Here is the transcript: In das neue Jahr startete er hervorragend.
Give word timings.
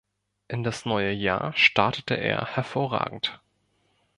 In 0.47 0.63
das 0.63 0.85
neue 0.85 1.11
Jahr 1.11 1.53
startete 1.53 2.15
er 2.15 2.55
hervorragend. 2.55 3.39